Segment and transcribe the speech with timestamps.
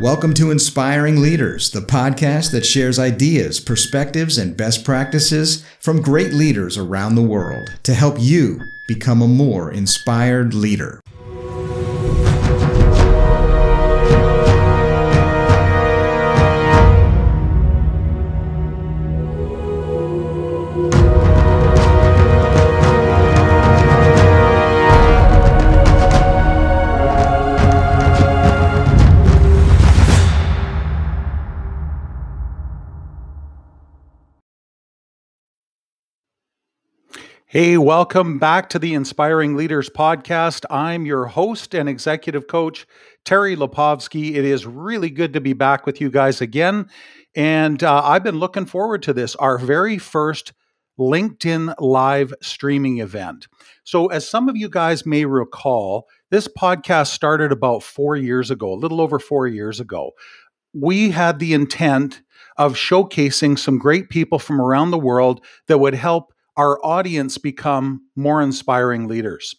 [0.00, 6.32] Welcome to Inspiring Leaders, the podcast that shares ideas, perspectives, and best practices from great
[6.32, 11.00] leaders around the world to help you become a more inspired leader.
[37.60, 40.64] Hey, welcome back to the Inspiring Leaders Podcast.
[40.70, 42.86] I'm your host and executive coach,
[43.24, 44.36] Terry Lipovski.
[44.36, 46.88] It is really good to be back with you guys again.
[47.34, 50.52] And uh, I've been looking forward to this, our very first
[51.00, 53.48] LinkedIn live streaming event.
[53.82, 58.72] So, as some of you guys may recall, this podcast started about four years ago,
[58.72, 60.12] a little over four years ago.
[60.74, 62.22] We had the intent
[62.56, 68.02] of showcasing some great people from around the world that would help our audience become
[68.16, 69.54] more inspiring leaders.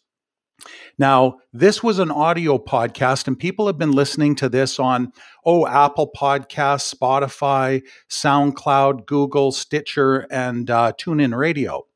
[0.98, 5.14] Now, this was an audio podcast, and people have been listening to this on,
[5.46, 11.88] oh, Apple Podcasts, Spotify, SoundCloud, Google, Stitcher, and uh, TuneIn Radio.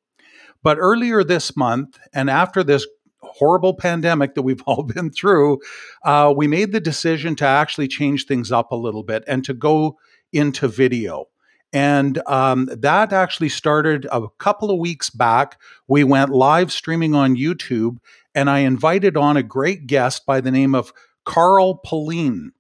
[0.64, 2.88] But earlier this month, and after this
[3.22, 5.60] horrible pandemic that we've all been through,
[6.06, 9.54] uh, we made the decision to actually change things up a little bit and to
[9.54, 9.98] go
[10.32, 11.28] into video.
[11.74, 15.60] And um, that actually started a couple of weeks back.
[15.88, 17.98] We went live streaming on YouTube,
[18.36, 20.94] and I invited on a great guest by the name of
[21.26, 22.52] Carl Pullein.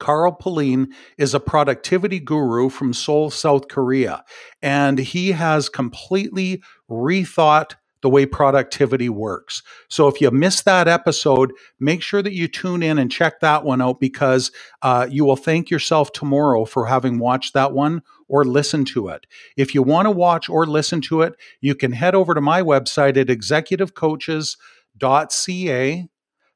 [0.00, 4.24] Carl Pullein is a productivity guru from Seoul, South Korea,
[4.62, 9.62] and he has completely rethought the way productivity works.
[9.88, 13.64] So if you missed that episode, make sure that you tune in and check that
[13.64, 18.44] one out because uh, you will thank yourself tomorrow for having watched that one or
[18.44, 19.26] listen to it.
[19.56, 22.62] If you want to watch or listen to it, you can head over to my
[22.62, 26.08] website at executivecoaches.ca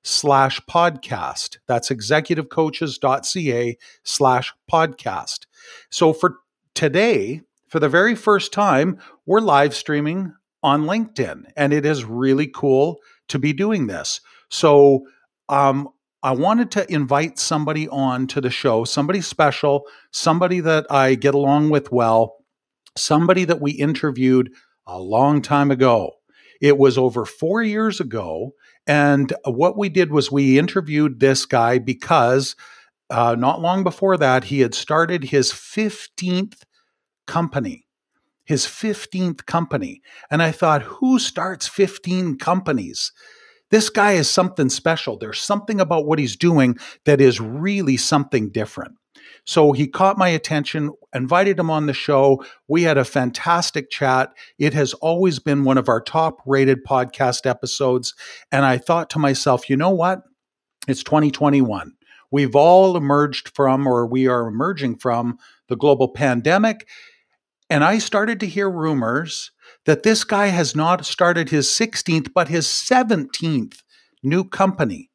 [0.05, 1.59] slash podcast.
[1.67, 5.47] That's executivecoaches.ca slash podcast.
[5.91, 6.39] So for
[6.75, 12.47] today, for the very first time, we're live streaming on LinkedIn, and it is really
[12.47, 14.21] cool to be doing this.
[14.51, 15.07] So
[15.49, 15.89] um,
[16.25, 21.35] I wanted to invite somebody on to the show, somebody special, somebody that I get
[21.35, 22.37] along with well,
[22.97, 24.53] somebody that we interviewed
[24.87, 26.13] a long time ago.
[26.61, 28.53] It was over four years ago.
[28.87, 32.55] And what we did was we interviewed this guy because
[33.11, 36.63] uh, not long before that, he had started his 15th
[37.27, 37.87] company.
[38.45, 40.03] His 15th company.
[40.31, 43.13] And I thought, who starts 15 companies?
[43.73, 45.17] This guy is something special.
[45.17, 48.93] There's something about what he's doing that is really something different.
[49.47, 52.45] So he caught my attention, invited him on the show.
[52.69, 54.31] We had a fantastic chat.
[54.59, 58.15] It has always been one of our top rated podcast episodes.
[58.53, 60.21] And I thought to myself, you know what?
[60.87, 61.93] It's 2021.
[62.31, 65.39] We've all emerged from, or we are emerging from,
[65.69, 66.87] the global pandemic.
[67.71, 69.51] And I started to hear rumors
[69.85, 73.83] that this guy has not started his 16th, but his 17th
[74.23, 75.11] new company.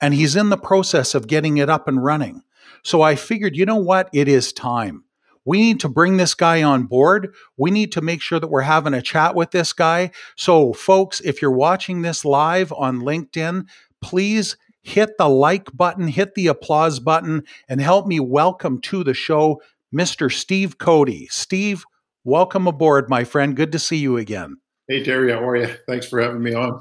[0.00, 2.42] And he's in the process of getting it up and running.
[2.82, 4.08] So I figured, you know what?
[4.12, 5.04] It is time.
[5.44, 7.34] We need to bring this guy on board.
[7.56, 10.10] We need to make sure that we're having a chat with this guy.
[10.36, 13.66] So, folks, if you're watching this live on LinkedIn,
[14.02, 19.14] please hit the like button, hit the applause button, and help me welcome to the
[19.14, 19.60] show
[19.94, 20.32] Mr.
[20.32, 21.26] Steve Cody.
[21.30, 21.84] Steve,
[22.24, 23.56] Welcome aboard, my friend.
[23.56, 24.58] Good to see you again.
[24.88, 25.74] Hey, Terry, how are you?
[25.88, 26.78] Thanks for having me on.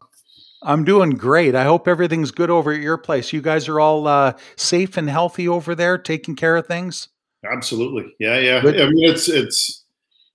[0.63, 1.55] I'm doing great.
[1.55, 3.31] I hope everything's good over at your place.
[3.31, 7.07] You guys are all uh, safe and healthy over there, taking care of things.
[7.49, 8.61] Absolutely, yeah, yeah.
[8.61, 8.81] Good.
[8.81, 9.85] I mean, it's it's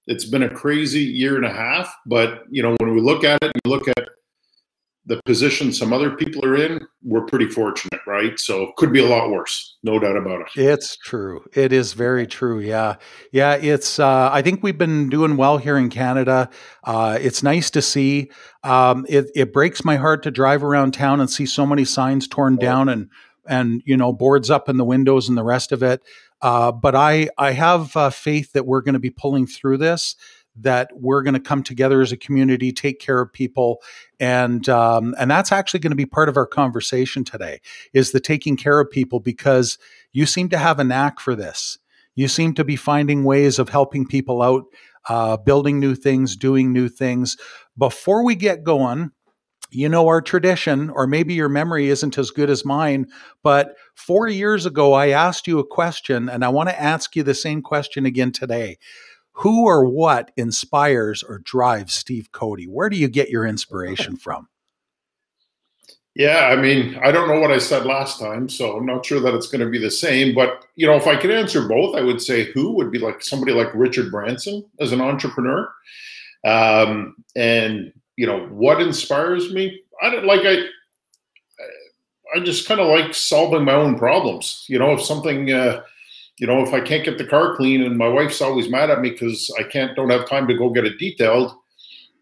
[0.07, 3.43] it's been a crazy year and a half, but you know, when we look at
[3.43, 4.09] it, you look at
[5.07, 8.39] the position some other people are in, we're pretty fortunate, right?
[8.39, 10.49] So it could be a lot worse, no doubt about it.
[10.57, 11.45] It's true.
[11.53, 12.61] It is very true.
[12.61, 12.97] Yeah,
[13.31, 13.55] yeah.
[13.55, 13.99] It's.
[13.99, 16.49] Uh, I think we've been doing well here in Canada.
[16.85, 18.31] Uh, it's nice to see.
[18.63, 22.27] Um, it it breaks my heart to drive around town and see so many signs
[22.27, 23.11] torn down and
[23.47, 26.03] and you know boards up in the windows and the rest of it.
[26.41, 30.17] Uh, but I I have uh, faith that we're going to be pulling through this
[30.57, 33.83] that we're going to come together as a community, take care of people,
[34.21, 37.61] and um, and that's actually going to be part of our conversation today.
[37.93, 39.79] Is the taking care of people because
[40.13, 41.79] you seem to have a knack for this.
[42.15, 44.65] You seem to be finding ways of helping people out,
[45.09, 47.37] uh, building new things, doing new things.
[47.77, 49.11] Before we get going,
[49.75, 53.07] you know our tradition, or maybe your memory isn't as good as mine,
[53.43, 57.25] but four years ago, I asked you a question, and I want to ask you
[57.25, 58.79] the same question again today.
[59.39, 62.67] Who or what inspires or drives Steve Cody?
[62.67, 64.49] Where do you get your inspiration from?
[66.15, 69.19] Yeah, I mean, I don't know what I said last time, so I'm not sure
[69.19, 70.33] that it's going to be the same.
[70.33, 73.21] But you know, if I could answer both, I would say who would be like
[73.21, 75.69] somebody like Richard Branson as an entrepreneur,
[76.47, 79.81] um, and you know what inspires me.
[80.01, 80.65] I don't like I.
[82.37, 84.65] I just kind of like solving my own problems.
[84.69, 85.83] You know, if something, uh,
[86.39, 89.01] you know, if I can't get the car clean and my wife's always mad at
[89.01, 91.55] me because I can't, don't have time to go get it detailed.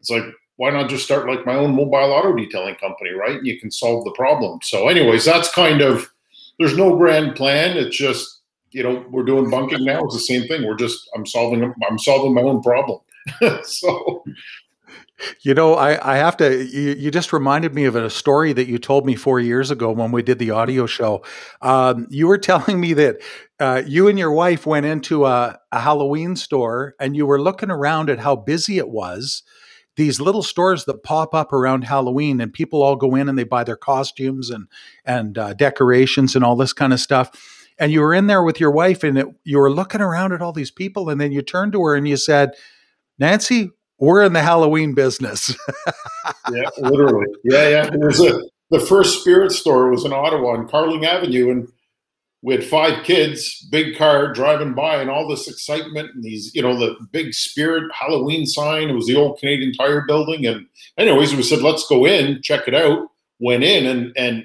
[0.01, 0.25] It's like,
[0.57, 3.43] why not just start like my own mobile auto detailing company, right?
[3.43, 4.61] You can solve the problem.
[4.63, 6.13] So, anyways, that's kind of
[6.59, 7.77] there's no grand plan.
[7.77, 10.05] It's just you know we're doing bunking now.
[10.05, 10.67] It's the same thing.
[10.67, 13.01] We're just I'm solving I'm solving my own problem.
[13.65, 14.25] so.
[15.43, 16.65] You know, I, I have to.
[16.65, 19.91] You, you, just reminded me of a story that you told me four years ago
[19.93, 21.25] when we did the audio show.
[21.61, 23.17] Um, you were telling me that
[23.61, 27.71] uh, you and your wife went into a, a Halloween store and you were looking
[27.71, 29.43] around at how busy it was
[29.97, 33.45] these little stores that pop up around Halloween, and people all go in and they
[33.45, 34.67] buy their costumes and
[35.05, 37.31] and uh, decorations and all this kind of stuff.
[37.79, 40.43] And you were in there with your wife, and it, you were looking around at
[40.43, 42.53] all these people, and then you turned to her and you said,
[43.19, 43.71] "Nancy,
[44.03, 45.57] we're in the Halloween business."
[46.53, 47.27] yeah, literally.
[47.45, 47.91] Yeah, yeah.
[47.97, 51.69] Was a, the first spirit store was in Ottawa on Carling Avenue, and
[52.43, 56.63] we had five kids, big car driving by, and all this excitement and these, you
[56.63, 58.91] know, the big spirit Halloween sign.
[58.91, 60.47] It was the old Canadian Tire building.
[60.47, 60.67] And
[60.99, 63.09] anyways, we said, let's go in, check it out.
[63.39, 64.45] Went in and and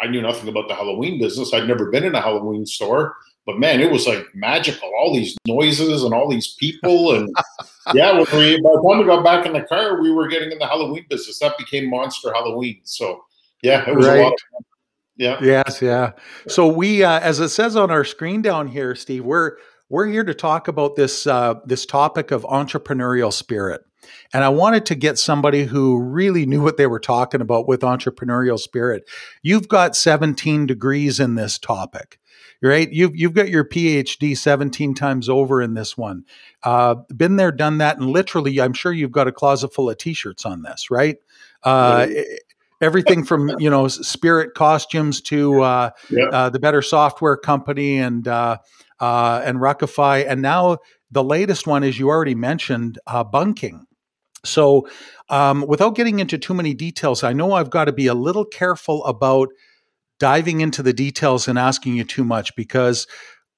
[0.00, 1.54] I knew nothing about the Halloween business.
[1.54, 3.14] I'd never been in a Halloween store,
[3.46, 4.90] but man, it was like magical.
[4.98, 7.34] All these noises and all these people, and
[7.94, 10.50] yeah, when we by the time we got back in the car, we were getting
[10.50, 11.38] in the Halloween business.
[11.38, 12.80] That became Monster Halloween.
[12.82, 13.24] So
[13.62, 14.18] yeah, it was right.
[14.18, 14.62] a lot of fun.
[15.16, 15.38] Yeah.
[15.40, 15.80] Yes.
[15.80, 16.12] Yeah.
[16.48, 19.52] So we, uh, as it says on our screen down here, Steve, we're
[19.88, 23.82] we're here to talk about this uh, this topic of entrepreneurial spirit,
[24.32, 27.82] and I wanted to get somebody who really knew what they were talking about with
[27.82, 29.08] entrepreneurial spirit.
[29.42, 32.18] You've got 17 degrees in this topic
[32.62, 32.90] right?
[32.90, 36.24] You've you've got your PhD 17 times over in this one.
[36.62, 39.98] Uh, been there, done that, and literally, I'm sure you've got a closet full of
[39.98, 41.16] T-shirts on this, right?
[41.62, 42.06] Uh,
[42.80, 46.24] everything from you know spirit costumes to uh, yeah.
[46.26, 48.58] uh, the better software company and uh,
[49.00, 50.78] uh, and Ruckify, and now
[51.10, 53.86] the latest one is you already mentioned uh, bunking.
[54.44, 54.88] So,
[55.28, 58.44] um, without getting into too many details, I know I've got to be a little
[58.44, 59.48] careful about
[60.18, 63.06] diving into the details and asking you too much because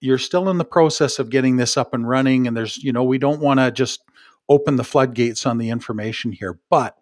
[0.00, 3.05] you're still in the process of getting this up and running, and there's you know
[3.05, 4.00] we don't want to just
[4.49, 6.96] open the floodgates on the information here, but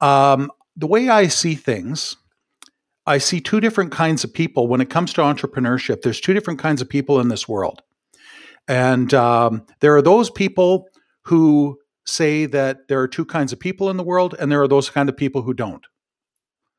[0.00, 2.16] um, the way I see things,
[3.06, 6.02] I see two different kinds of people when it comes to entrepreneurship.
[6.02, 7.82] There's two different kinds of people in this world.
[8.68, 10.88] And um, there are those people
[11.22, 14.68] who say that there are two kinds of people in the world, and there are
[14.68, 15.86] those kind of people who don't.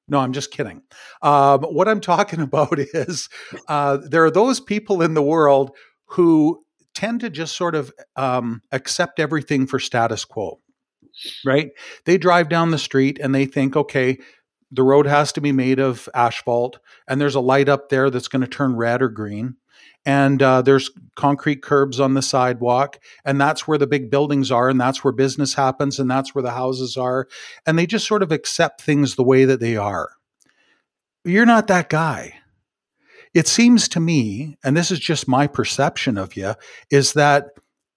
[0.08, 0.82] No, I'm just kidding.
[1.22, 3.30] Um, what I'm talking about is
[3.68, 5.72] uh, there are those people in the world
[6.06, 6.64] who
[6.94, 10.60] tend to just sort of um, accept everything for status quo
[11.46, 11.72] right?
[12.06, 14.20] They drive down the street and they think, okay,
[14.72, 18.28] the road has to be made of asphalt, and there's a light up there that's
[18.28, 19.56] going to turn red or green.
[20.08, 24.70] And uh, there's concrete curbs on the sidewalk, and that's where the big buildings are,
[24.70, 27.28] and that's where business happens, and that's where the houses are.
[27.66, 30.12] And they just sort of accept things the way that they are.
[31.26, 32.36] You're not that guy.
[33.34, 36.54] It seems to me, and this is just my perception of you,
[36.90, 37.50] is that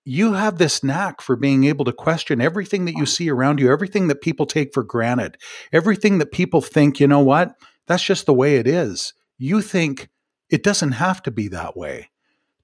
[0.04, 3.70] you have this knack for being able to question everything that you see around you,
[3.70, 5.36] everything that people take for granted,
[5.72, 7.54] everything that people think, you know what,
[7.86, 9.14] that's just the way it is.
[9.38, 10.09] You think
[10.50, 12.10] it doesn't have to be that way.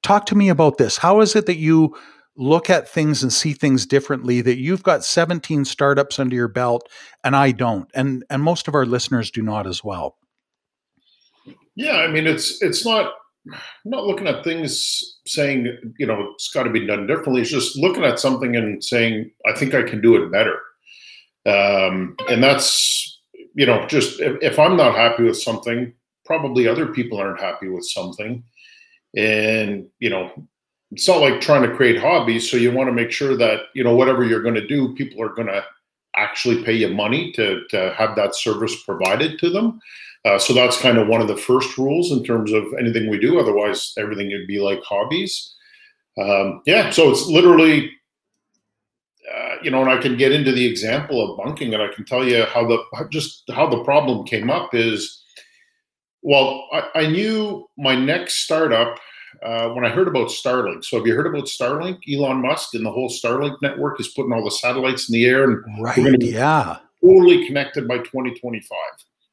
[0.02, 0.99] Talk to me about this.
[0.99, 1.97] How is it that you
[2.37, 6.87] look at things and see things differently that you've got 17 startups under your belt
[7.25, 10.19] and I don't and and most of our listeners do not as well.
[11.75, 13.12] Yeah, I mean it's it's not
[13.85, 17.43] not looking at things saying, you know, it's got to be done differently.
[17.43, 20.59] It's just looking at something and saying, I think I can do it better.
[21.47, 23.21] Um, and that's,
[23.55, 25.93] you know, just if, if, I'm not happy with something,
[26.26, 28.45] probably other people aren't happy with something.
[29.16, 30.30] And, you know,
[30.92, 32.50] it's not like trying to create hobbies.
[32.50, 35.23] So you want to make sure that, you know, whatever you're going to do, people
[35.23, 35.64] are going to
[36.16, 39.80] actually pay you money to, to have that service provided to them.
[40.25, 43.18] Uh, so that's kind of one of the first rules in terms of anything we
[43.18, 43.38] do.
[43.38, 45.54] Otherwise, everything would be like hobbies.
[46.21, 47.90] Um, yeah, so it's literally
[49.35, 52.04] uh, you know, and I can get into the example of bunking, and I can
[52.04, 52.78] tell you how the
[53.11, 55.23] just how the problem came up is.
[56.26, 58.99] Well, I, I knew my next startup
[59.45, 60.85] uh, when I heard about Starlink.
[60.85, 62.00] So, have you heard about Starlink?
[62.12, 65.45] Elon Musk and the whole Starlink network is putting all the satellites in the air,
[65.45, 68.76] and right, we're going to be yeah, totally connected by 2025.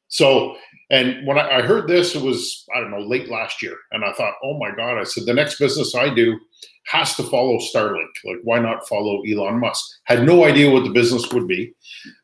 [0.06, 0.54] So,
[0.90, 4.04] and when I, I heard this, it was I don't know late last year, and
[4.04, 4.96] I thought, oh my god!
[4.96, 6.38] I said the next business I do
[6.86, 8.12] has to follow Starlink.
[8.24, 9.84] Like, why not follow Elon Musk?
[10.04, 11.74] Had no idea what the business would be.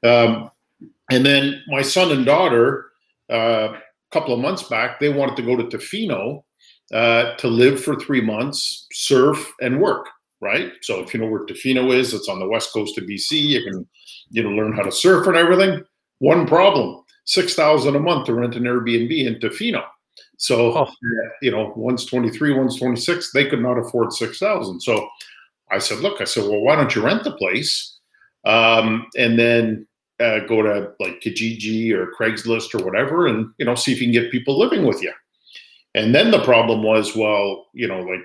[0.04, 0.48] Um,
[1.10, 2.86] and then my son and daughter,
[3.28, 3.72] uh,
[4.12, 6.42] couple of months back, they wanted to go to Tofino
[6.92, 10.06] uh, to live for three months, surf, and work.
[10.42, 10.72] Right.
[10.82, 13.32] So if you know where Tofino is, it's on the west coast of BC.
[13.32, 13.86] You can,
[14.30, 15.84] you know, learn how to surf and everything.
[16.18, 19.84] One problem: six thousand a month to rent an Airbnb in Tofino.
[20.38, 20.90] So, oh.
[21.42, 23.32] you know, one's 23, one's 26.
[23.32, 24.80] They could not afford 6,000.
[24.80, 25.06] So
[25.70, 27.98] I said, look, I said, well, why don't you rent the place
[28.44, 29.86] um, and then
[30.20, 34.06] uh, go to like Kijiji or Craigslist or whatever and, you know, see if you
[34.06, 35.12] can get people living with you.
[35.94, 38.22] And then the problem was, well, you know, like,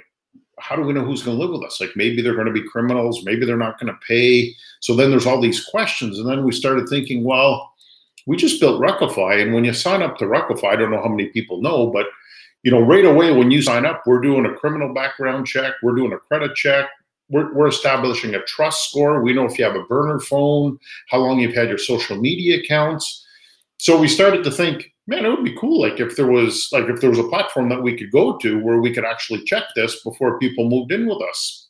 [0.59, 1.81] how do we know who's going to live with us?
[1.81, 4.53] Like maybe they're going to be criminals, maybe they're not going to pay.
[4.79, 6.19] So then there's all these questions.
[6.19, 7.71] And then we started thinking, well,
[8.25, 11.09] we just built Ruckify, and when you sign up to Ruckify, I don't know how
[11.09, 12.07] many people know, but
[12.63, 15.95] you know, right away when you sign up, we're doing a criminal background check, we're
[15.95, 16.89] doing a credit check,
[17.29, 19.22] we're, we're establishing a trust score.
[19.22, 20.77] We know if you have a burner phone,
[21.10, 23.25] how long you've had your social media accounts.
[23.77, 26.86] So we started to think, man, it would be cool, like if there was like
[26.86, 29.63] if there was a platform that we could go to where we could actually check
[29.75, 31.67] this before people moved in with us.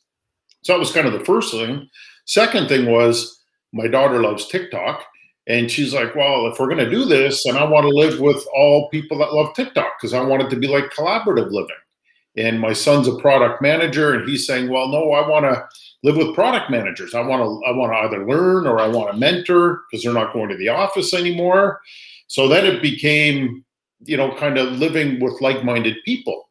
[0.62, 1.88] So that was kind of the first thing.
[2.24, 3.40] Second thing was
[3.72, 5.04] my daughter loves TikTok.
[5.48, 8.18] And she's like, well, if we're going to do this, and I want to live
[8.18, 11.76] with all people that love TikTok because I want it to be like collaborative living.
[12.36, 15.66] And my son's a product manager, and he's saying, well, no, I want to
[16.02, 17.14] live with product managers.
[17.14, 20.12] I want to, I want to either learn or I want to mentor because they're
[20.12, 21.80] not going to the office anymore.
[22.26, 23.64] So then it became,
[24.00, 26.50] you know, kind of living with like-minded people.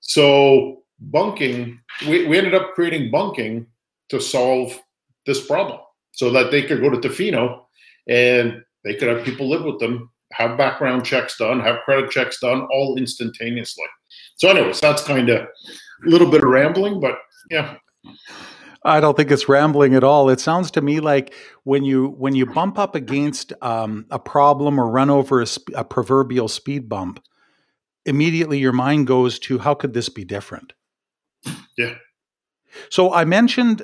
[0.00, 3.66] So bunking, we, we ended up creating bunking
[4.10, 4.80] to solve
[5.26, 5.80] this problem
[6.12, 7.64] so that they could go to Tofino
[8.08, 12.38] and they could have people live with them, have background checks done, have credit checks
[12.40, 13.86] done, all instantaneously.
[14.36, 15.48] So, anyways, that's kind of a
[16.04, 17.18] little bit of rambling, but
[17.50, 17.76] yeah.
[18.84, 20.28] I don't think it's rambling at all.
[20.28, 21.34] It sounds to me like
[21.64, 25.74] when you when you bump up against um, a problem or run over a, sp-
[25.74, 27.22] a proverbial speed bump,
[28.04, 30.72] immediately your mind goes to how could this be different?
[31.78, 31.94] Yeah.
[32.90, 33.82] So I mentioned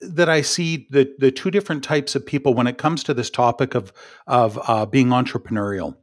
[0.00, 3.30] that I see the the two different types of people when it comes to this
[3.30, 3.92] topic of
[4.26, 5.96] of uh, being entrepreneurial.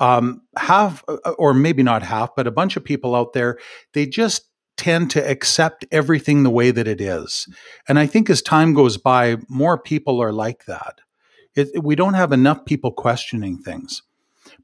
[0.00, 3.58] Um, have uh, or maybe not half, but a bunch of people out there
[3.94, 4.44] they just
[4.76, 7.48] tend to accept everything the way that it is,
[7.88, 11.00] and I think as time goes by, more people are like that.
[11.56, 14.02] It, we don't have enough people questioning things,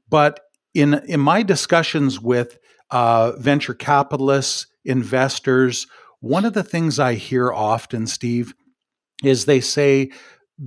[0.09, 0.39] but
[0.73, 2.57] in in my discussions with
[2.91, 5.87] uh, venture capitalists, investors,
[6.19, 8.53] one of the things I hear often, Steve,
[9.23, 10.11] is they say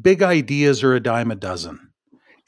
[0.02, 1.87] big ideas are a dime a dozen.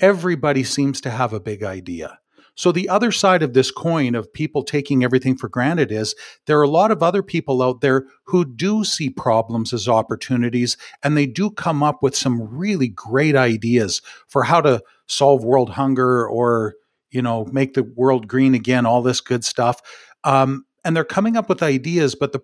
[0.01, 2.19] Everybody seems to have a big idea.
[2.55, 6.15] So, the other side of this coin of people taking everything for granted is
[6.47, 10.77] there are a lot of other people out there who do see problems as opportunities
[11.03, 15.71] and they do come up with some really great ideas for how to solve world
[15.71, 16.75] hunger or,
[17.11, 19.81] you know, make the world green again, all this good stuff.
[20.25, 22.41] Um, and they're coming up with ideas, but the,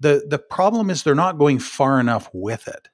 [0.00, 2.88] the, the problem is they're not going far enough with it.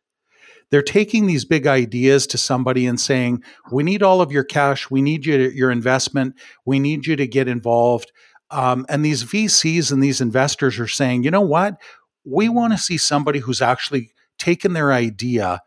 [0.70, 4.90] They're taking these big ideas to somebody and saying, "We need all of your cash.
[4.90, 6.34] We need you to, your investment.
[6.64, 8.12] We need you to get involved."
[8.50, 11.76] Um, and these VCs and these investors are saying, "You know what?
[12.24, 15.60] We want to see somebody who's actually taken their idea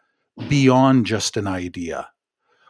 [0.48, 2.10] beyond just an idea."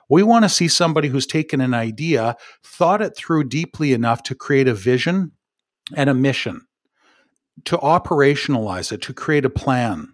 [0.10, 4.36] We want to see somebody who's taken an idea, thought it through deeply enough to
[4.36, 5.34] create a vision
[5.96, 6.62] and a mission,
[7.66, 10.14] to operationalize it, to create a plan.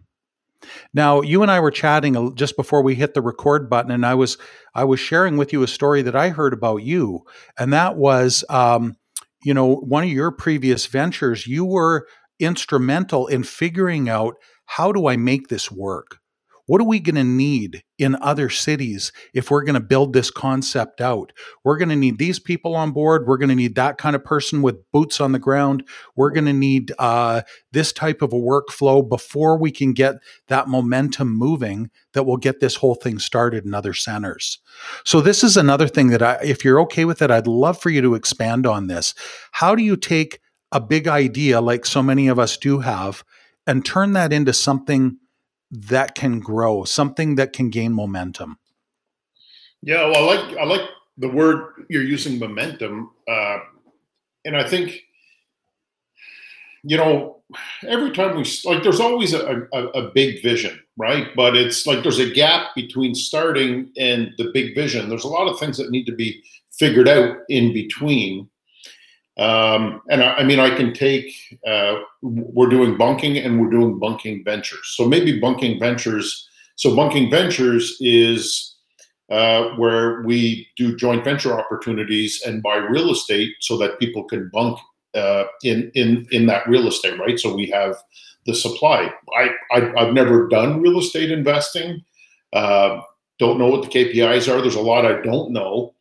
[0.93, 4.15] Now, you and I were chatting just before we hit the record button, and I
[4.15, 4.37] was
[4.73, 7.21] I was sharing with you a story that I heard about you,
[7.57, 8.95] and that was, um,
[9.43, 11.47] you know, one of your previous ventures.
[11.47, 12.07] You were
[12.39, 14.35] instrumental in figuring out
[14.65, 16.19] how do I make this work.
[16.67, 20.31] What are we going to need in other cities if we're going to build this
[20.31, 21.31] concept out?
[21.63, 23.27] We're going to need these people on board.
[23.27, 25.87] We're going to need that kind of person with boots on the ground.
[26.15, 30.15] We're going to need uh, this type of a workflow before we can get
[30.47, 34.59] that momentum moving that will get this whole thing started in other centers.
[35.03, 37.91] So, this is another thing that I, if you're okay with it, I'd love for
[37.91, 39.13] you to expand on this.
[39.51, 40.39] How do you take
[40.71, 43.23] a big idea like so many of us do have
[43.67, 45.19] and turn that into something?
[45.75, 48.57] That can grow, something that can gain momentum?
[49.81, 53.57] Yeah, well, I like I like the word you're using, momentum, uh,
[54.43, 55.01] and I think
[56.83, 57.35] you know
[57.87, 61.27] every time we like, there's always a, a, a big vision, right?
[61.35, 65.09] But it's like there's a gap between starting and the big vision.
[65.09, 66.41] There's a lot of things that need to be
[66.71, 68.49] figured out in between.
[69.37, 71.31] Um, and I, I, mean, I can take,
[71.67, 74.93] uh, we're doing bunking and we're doing bunking ventures.
[74.95, 76.47] So maybe bunking ventures.
[76.75, 78.75] So bunking ventures is
[79.29, 84.49] uh, where we do joint venture opportunities and buy real estate so that people can
[84.53, 84.79] bunk
[85.15, 87.39] uh, in in in that real estate, right?
[87.39, 87.95] So we have
[88.45, 89.11] the supply.
[89.35, 92.03] I, I have never done real estate investing.
[92.53, 93.01] Uh,
[93.39, 94.61] don't know what the KPIs are.
[94.61, 95.93] There's a lot I don't know.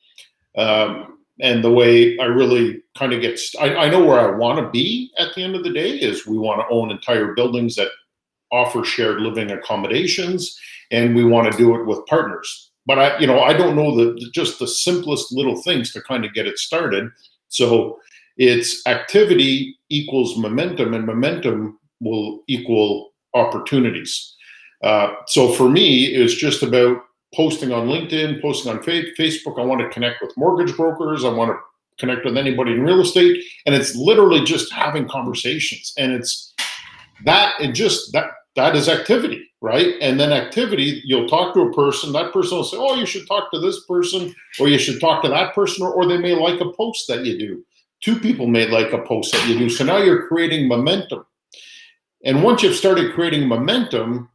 [0.56, 4.58] Um, and the way I really kind of get, I, I know where I want
[4.60, 7.74] to be at the end of the day is we want to own entire buildings
[7.76, 7.88] that
[8.52, 10.58] offer shared living accommodations,
[10.90, 12.70] and we want to do it with partners.
[12.86, 16.24] But I, you know, I don't know the just the simplest little things to kind
[16.24, 17.10] of get it started.
[17.48, 17.98] So
[18.36, 24.34] it's activity equals momentum, and momentum will equal opportunities.
[24.82, 26.98] Uh, so for me, it's just about
[27.34, 29.58] posting on LinkedIn, posting on Facebook.
[29.58, 31.24] I want to connect with mortgage brokers.
[31.24, 31.58] I want to
[31.98, 33.42] connect with anybody in real estate.
[33.66, 35.92] And it's literally just having conversations.
[35.98, 36.54] And it's
[37.24, 39.94] that and just that that is activity, right?
[40.00, 43.26] And then activity, you'll talk to a person, that person will say, Oh, you should
[43.26, 46.34] talk to this person, or you should talk to that person, or, or they may
[46.34, 47.64] like a post that you do.
[48.00, 49.68] Two people may like a post that you do.
[49.68, 51.26] So now you're creating momentum.
[52.24, 54.28] And once you've started creating momentum,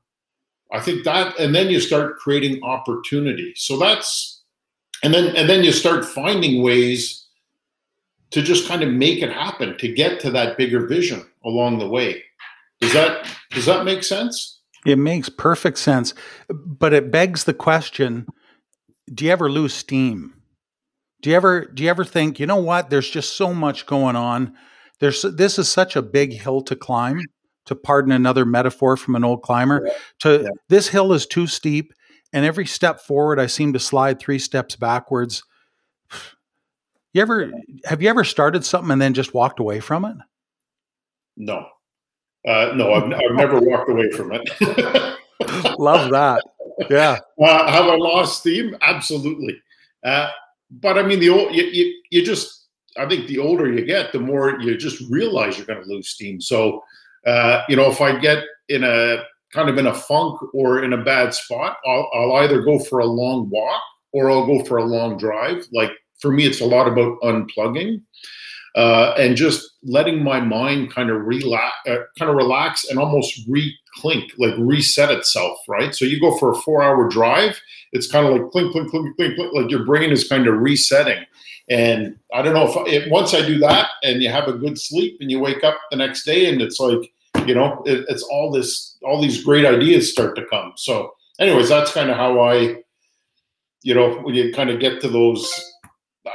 [0.71, 3.53] I think that, and then you start creating opportunity.
[3.55, 4.41] So that's,
[5.03, 7.25] and then and then you start finding ways
[8.31, 11.89] to just kind of make it happen to get to that bigger vision along the
[11.89, 12.23] way.
[12.81, 14.59] Does that does that make sense?
[14.85, 16.13] It makes perfect sense,
[16.49, 18.27] but it begs the question:
[19.13, 20.35] Do you ever lose steam?
[21.21, 22.89] Do you ever do you ever think, you know what?
[22.89, 24.53] There's just so much going on.
[24.99, 27.19] There's this is such a big hill to climb
[27.65, 29.93] to pardon another metaphor from an old climber yeah.
[30.19, 30.49] to yeah.
[30.69, 31.93] this hill is too steep
[32.33, 35.43] and every step forward i seem to slide three steps backwards.
[37.11, 37.51] You ever
[37.85, 40.15] have you ever started something and then just walked away from it?
[41.35, 41.65] No.
[42.47, 44.47] Uh, no I've, I've never walked away from it.
[45.79, 46.43] Love that.
[46.87, 47.17] Yeah.
[47.41, 48.77] Uh, have i lost steam?
[48.81, 49.59] Absolutely.
[50.03, 50.29] Uh,
[50.69, 54.11] but i mean the old you, you, you just i think the older you get
[54.11, 56.39] the more you just realize you're going to lose steam.
[56.39, 56.83] So
[57.25, 60.93] uh, you know, if I get in a kind of in a funk or in
[60.93, 63.81] a bad spot, I'll, I'll either go for a long walk
[64.13, 65.65] or I'll go for a long drive.
[65.71, 68.01] Like for me, it's a lot about unplugging
[68.75, 73.41] uh, and just letting my mind kind of relax, uh, kind of relax and almost
[73.47, 75.95] re-clink, like reset itself, right?
[75.95, 77.59] So you go for a four-hour drive,
[77.91, 80.59] it's kind of like clink, clink, clink, clink, clink, like your brain is kind of
[80.59, 81.25] resetting.
[81.69, 85.17] And I don't know if, once I do that and you have a good sleep
[85.19, 87.11] and you wake up the next day and it's like
[87.45, 91.69] you know it, it's all this all these great ideas start to come so anyways
[91.69, 92.75] that's kind of how i
[93.83, 95.47] you know when you kind of get to those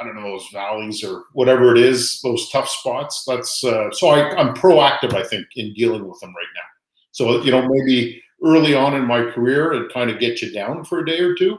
[0.01, 4.09] i don't know those valleys or whatever it is those tough spots that's uh, so
[4.09, 6.69] I, i'm proactive i think in dealing with them right now
[7.13, 10.85] so you know maybe early on in my career it kind of gets you down
[10.85, 11.59] for a day or two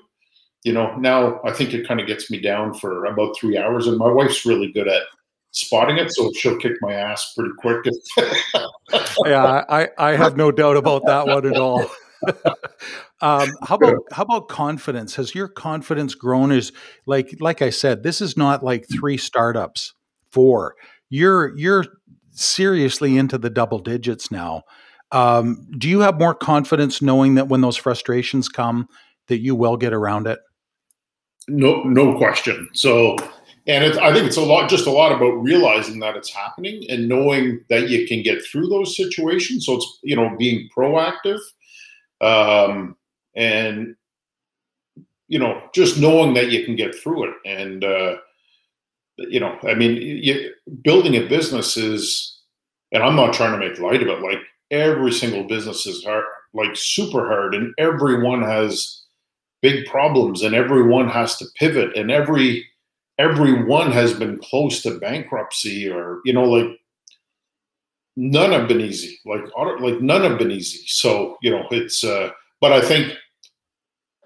[0.64, 3.88] you know now i think it kind of gets me down for about three hours
[3.88, 5.04] and my wife's really good at
[5.56, 7.86] spotting it, so she'll kick my ass pretty quick.
[9.26, 11.86] yeah, I, I have no doubt about that one at all.
[13.22, 15.16] Um, how about how about confidence?
[15.16, 16.52] Has your confidence grown?
[16.52, 16.72] Is
[17.06, 19.94] like like I said, this is not like three startups,
[20.32, 20.76] four.
[21.10, 21.86] You're you're
[22.32, 24.64] seriously into the double digits now.
[25.12, 28.88] Um, do you have more confidence knowing that when those frustrations come,
[29.28, 30.40] that you will get around it?
[31.48, 32.68] No, no question.
[32.74, 33.18] So
[33.68, 37.10] and I think it's a lot, just a lot about realizing that it's happening and
[37.10, 39.66] knowing that you can get through those situations.
[39.66, 41.40] So it's you know being proactive,
[42.22, 42.96] um,
[43.36, 43.96] and
[45.28, 47.36] you know just knowing that you can get through it.
[47.46, 48.18] And uh,
[49.18, 52.40] you know, I mean, you, building a business is,
[52.92, 54.22] and I'm not trying to make light of it.
[54.22, 54.40] Like
[54.72, 59.04] every single business is hard, like super hard, and everyone has
[59.62, 62.66] big problems, and everyone has to pivot, and every
[63.18, 66.78] everyone has been close to bankruptcy or you know like
[68.16, 69.20] none have been easy.
[69.26, 69.46] Like
[69.80, 70.86] like none have been easy.
[70.88, 72.30] So you know it's uh
[72.62, 73.14] but i think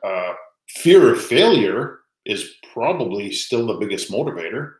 [0.04, 0.34] uh
[0.68, 4.74] fear of failure is probably still the biggest motivator.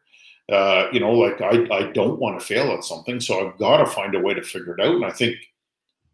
[0.52, 3.78] Uh you know like i i don't want to fail at something so i've got
[3.78, 4.96] to find a way to figure it out.
[4.96, 5.38] And i think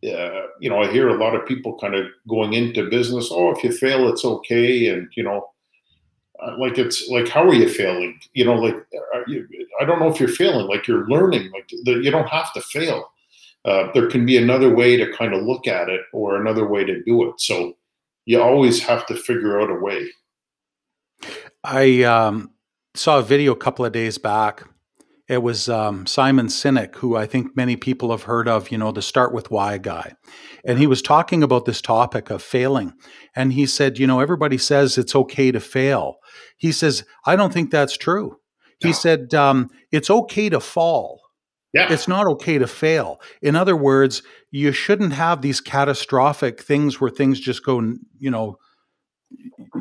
[0.03, 3.29] uh, you know, I hear a lot of people kind of going into business.
[3.31, 5.47] Oh, if you fail, it's okay, and you know,
[6.41, 8.19] uh, like it's like how are you failing?
[8.34, 8.76] You know, like
[9.28, 9.48] you,
[9.80, 10.67] I don't know if you're failing.
[10.67, 11.52] Like you're learning.
[11.52, 13.12] Like the, you don't have to fail.
[13.63, 16.84] Uh, there can be another way to kind of look at it, or another way
[16.84, 17.39] to do it.
[17.39, 17.76] So
[18.26, 20.08] you always have to figure out a way.
[21.63, 22.52] I um,
[22.93, 24.63] saw a video a couple of days back
[25.28, 28.92] it was um, Simon Sinek, who I think many people have heard of, you know,
[28.92, 30.14] the start with why guy.
[30.64, 32.94] And he was talking about this topic of failing.
[33.36, 36.18] And he said, you know, everybody says it's okay to fail.
[36.58, 38.38] He says, I don't think that's true.
[38.80, 41.22] He said, um, it's okay to fall.
[41.74, 41.92] Yeah.
[41.92, 43.20] It's not okay to fail.
[43.42, 47.82] In other words, you shouldn't have these catastrophic things where things just go,
[48.20, 48.58] you know,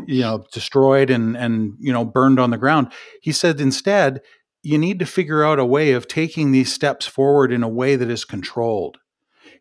[0.07, 2.91] you know, destroyed and and you know burned on the ground.
[3.21, 4.23] He said instead,
[4.65, 7.97] you need to figure out a way of taking these steps forward in a way
[7.97, 8.97] that is controlled,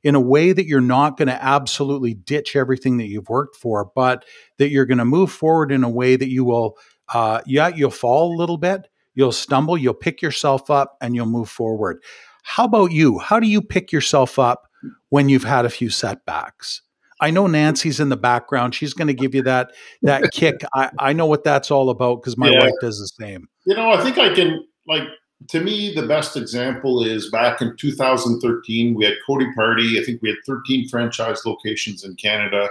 [0.02, 3.92] in a way that you're not going to absolutely ditch everything that you've worked for,
[3.96, 4.24] but
[4.60, 6.78] that you're going to move forward in a way that you will,
[7.14, 11.26] uh, yeah, you'll fall a little bit, you'll stumble, you'll pick yourself up, and you'll
[11.26, 12.02] move forward.
[12.44, 13.20] How about you?
[13.20, 14.70] How do you pick yourself up
[15.10, 16.82] when you've had a few setbacks?
[17.20, 18.74] I know Nancy's in the background.
[18.74, 20.62] She's going to give you that that kick.
[20.74, 22.60] I, I know what that's all about because my yeah.
[22.60, 23.48] wife does the same.
[23.66, 25.08] You know, I think I can like
[25.50, 28.94] to me, the best example is back in 2013.
[28.94, 30.00] We had Cody Party.
[30.00, 32.70] I think we had 13 franchise locations in Canada.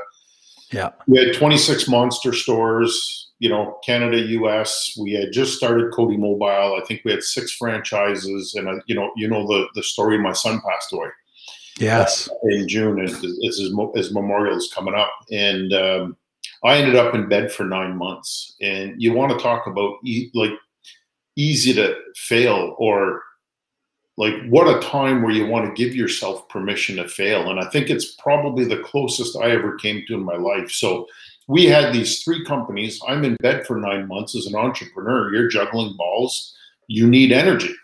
[0.71, 0.91] Yeah.
[1.07, 4.97] We had 26 monster stores, you know, Canada, US.
[4.99, 6.81] We had just started Cody Mobile.
[6.81, 8.55] I think we had six franchises.
[8.55, 11.09] And, uh, you know, you know the, the story my son passed away.
[11.79, 12.29] Yes.
[12.29, 15.11] Uh, in June, and as his, his memorial is coming up.
[15.31, 16.17] And um,
[16.65, 18.57] I ended up in bed for nine months.
[18.61, 19.97] And you want to talk about,
[20.35, 20.53] like,
[21.37, 23.23] easy to fail or
[24.19, 27.51] like what a time where you want to give yourself permission to fail.
[27.51, 30.71] And i think it's probably the closest i ever came to in my life.
[30.71, 31.07] So
[31.49, 33.01] we had these three companies.
[33.09, 35.33] I'm in bed for nine months as an entrepreneur.
[35.33, 36.55] You're juggling balls.
[36.87, 37.75] You need energy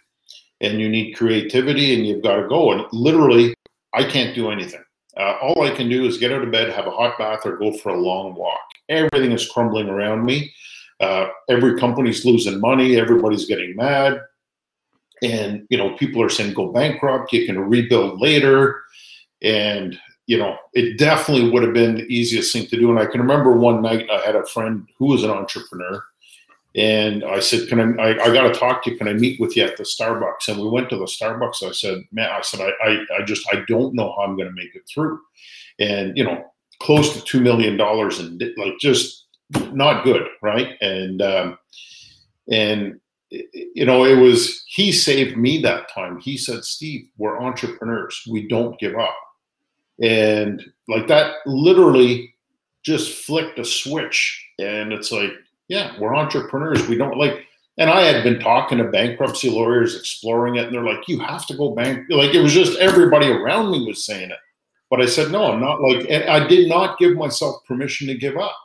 [0.60, 2.72] and you need creativity and you've got to go.
[2.72, 3.54] And literally
[3.94, 4.82] i can't do anything.
[5.16, 7.56] Uh, all i can do is get out of bed have a hot bath or
[7.56, 8.60] go for a long walk.
[8.88, 10.52] Everything is crumbling around me
[11.00, 12.96] uh, every company's losing money.
[12.96, 14.20] Everybody's getting mad.
[15.22, 17.32] And, you know, people are saying go bankrupt.
[17.32, 18.82] You can rebuild later.
[19.42, 22.90] And, you know, it definitely would have been the easiest thing to do.
[22.90, 26.02] And I can remember one night I had a friend who was an entrepreneur.
[26.74, 28.10] And I said, "Can I?
[28.10, 28.98] I, I got to talk to you.
[28.98, 31.66] Can I meet with you at the Starbucks?" And we went to the Starbucks.
[31.66, 34.48] I said, "Man, I said, I, I, I just, I don't know how I'm going
[34.48, 35.18] to make it through."
[35.78, 36.44] And you know,
[36.78, 39.27] close to two million dollars, and like just
[39.72, 40.76] not good, right?
[40.80, 41.58] And um,
[42.50, 46.18] and you know, it was he saved me that time.
[46.18, 48.22] He said, "Steve, we're entrepreneurs.
[48.30, 49.16] We don't give up."
[50.02, 52.34] And like that, literally,
[52.82, 55.32] just flicked a switch, and it's like,
[55.68, 56.86] yeah, we're entrepreneurs.
[56.88, 57.44] We don't like.
[57.76, 61.46] And I had been talking to bankruptcy lawyers, exploring it, and they're like, "You have
[61.46, 64.38] to go bank." Like it was just everybody around me was saying it,
[64.90, 68.14] but I said, "No, I'm not." Like, and I did not give myself permission to
[68.14, 68.56] give up.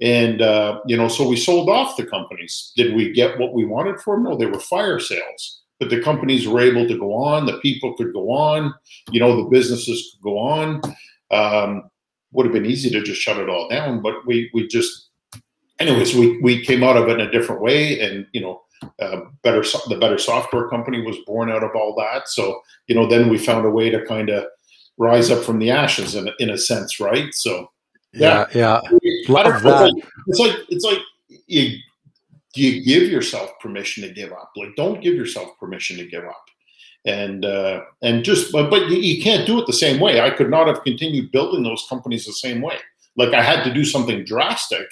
[0.00, 2.72] And, uh, you know, so we sold off the companies.
[2.76, 4.24] Did we get what we wanted for them?
[4.24, 5.62] No, they were fire sales.
[5.78, 8.72] But the companies were able to go on, the people could go on,
[9.10, 10.80] you know, the businesses could go on.
[11.30, 11.90] Um,
[12.32, 15.08] would have been easy to just shut it all down, but we, we just,
[15.80, 17.98] anyways, we, we came out of it in a different way.
[18.00, 18.62] And, you know,
[19.00, 22.28] uh, better, the better software company was born out of all that.
[22.28, 24.44] So, you know, then we found a way to kind of
[24.98, 27.32] rise up from the ashes in, in a sense, right?
[27.32, 27.70] So,
[28.16, 28.80] yeah, yeah.
[29.28, 30.02] Love that.
[30.26, 30.98] It's like it's like
[31.46, 31.78] you
[32.54, 34.50] you give yourself permission to give up.
[34.56, 36.44] Like don't give yourself permission to give up.
[37.04, 40.20] And uh, and just but but you can't do it the same way.
[40.20, 42.76] I could not have continued building those companies the same way.
[43.16, 44.88] Like I had to do something drastic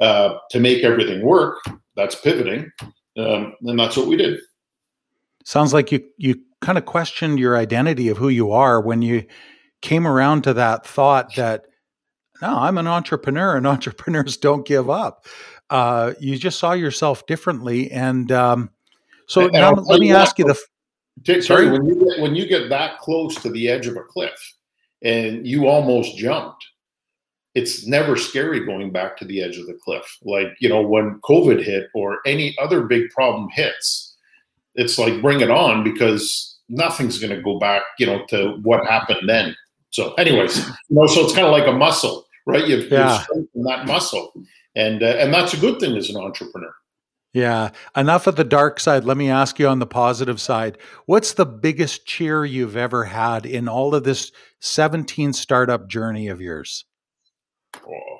[0.00, 1.58] uh, to make everything work.
[1.94, 2.72] That's pivoting,
[3.16, 4.40] um, and that's what we did.
[5.44, 9.24] Sounds like you you kind of questioned your identity of who you are when you
[9.80, 11.66] came around to that thought that
[12.42, 15.26] no, I'm an entrepreneur, and entrepreneurs don't give up.
[15.70, 18.70] Uh, you just saw yourself differently, and um,
[19.26, 20.58] so and now let me ask you the.
[21.24, 24.02] T- sorry, when you get when you get that close to the edge of a
[24.02, 24.54] cliff,
[25.02, 26.64] and you almost jumped,
[27.54, 30.04] it's never scary going back to the edge of the cliff.
[30.22, 34.16] Like you know, when COVID hit or any other big problem hits,
[34.74, 38.86] it's like bring it on because nothing's going to go back, you know, to what
[38.86, 39.54] happened then.
[39.94, 42.66] So, anyways, you know, so it's kind of like a muscle, right?
[42.66, 43.20] You've, yeah.
[43.20, 44.32] strengthened that muscle,
[44.74, 46.74] and uh, and that's a good thing as an entrepreneur.
[47.32, 47.70] Yeah.
[47.96, 49.04] Enough of the dark side.
[49.04, 50.78] Let me ask you on the positive side.
[51.06, 56.40] What's the biggest cheer you've ever had in all of this 17 startup journey of
[56.40, 56.84] yours?
[57.86, 58.18] Oh.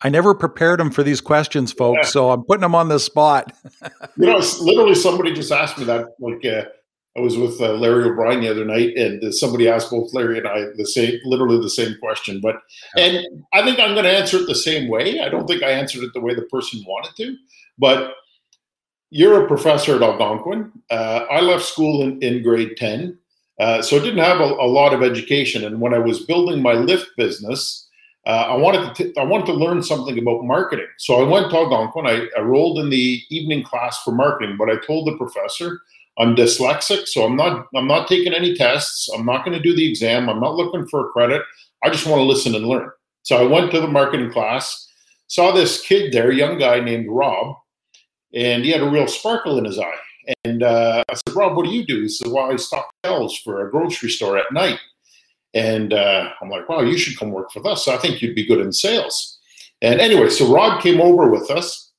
[0.00, 2.06] I never prepared them for these questions, folks.
[2.06, 2.10] Yeah.
[2.10, 3.52] So I'm putting them on the spot.
[4.16, 6.06] you know, literally somebody just asked me that.
[6.18, 6.64] Like, uh,
[7.16, 10.48] I was with uh, Larry O'Brien the other night, and somebody asked both Larry and
[10.48, 12.40] I the same, literally the same question.
[12.40, 12.56] But
[12.96, 15.20] and I think I'm going to answer it the same way.
[15.20, 17.36] I don't think I answered it the way the person wanted to.
[17.78, 18.14] But
[19.10, 20.72] you're a professor at Algonquin.
[20.90, 23.18] Uh, I left school in, in grade ten,
[23.60, 25.64] uh, so I didn't have a, a, lot of education.
[25.64, 27.90] And when I was building my lift business,
[28.26, 30.88] uh, I wanted to t- I wanted to learn something about marketing.
[30.96, 32.06] So I went to Algonquin.
[32.06, 35.82] I, I enrolled in the evening class for marketing, but I told the professor
[36.18, 39.08] I'm dyslexic, so I'm not I'm not taking any tests.
[39.14, 40.28] I'm not going to do the exam.
[40.28, 41.42] I'm not looking for a credit.
[41.82, 42.90] I just want to listen and learn.
[43.22, 44.88] So I went to the marketing class,
[45.28, 47.56] saw this kid there, young guy named Rob,
[48.34, 50.34] and he had a real sparkle in his eye.
[50.44, 52.02] And uh, I said, Rob, what do you do?
[52.02, 54.78] He said, Well, I stock shelves for a grocery store at night.
[55.54, 57.88] And uh, I'm like, Wow, you should come work with us.
[57.88, 59.38] I think you'd be good in sales.
[59.80, 61.92] And anyway, so Rob came over with us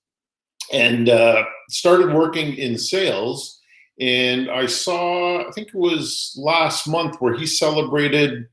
[0.72, 3.60] and uh, started working in sales
[4.00, 8.48] and I saw, I think it was last month, where he celebrated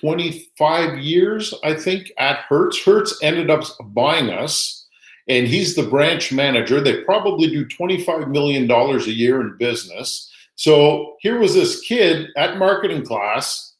[0.00, 2.82] 25 years, I think, at Hertz.
[2.82, 4.86] Hertz ended up buying us,
[5.28, 6.80] and he's the branch manager.
[6.80, 10.32] They probably do $25 million a year in business.
[10.54, 13.74] So here was this kid at marketing class,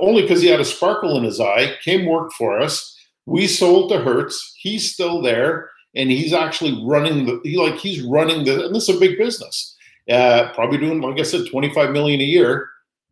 [0.00, 2.98] only because he had a sparkle in his eye, came work for us.
[3.26, 4.54] We sold to Hertz.
[4.58, 8.88] He's still there and he's actually running the he like he's running the and this
[8.88, 9.76] is a big business.
[10.10, 12.68] Uh, probably doing like I said, twenty five million a year.